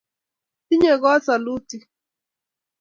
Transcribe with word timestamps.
tinye 0.67 0.93
kot 1.01 1.21
salutik 1.27 1.83